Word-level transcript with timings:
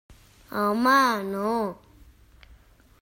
Home, 0.53 0.93
no. 1.31 1.51